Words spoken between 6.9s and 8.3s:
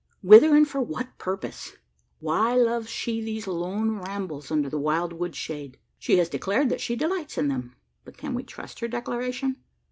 delights in them; but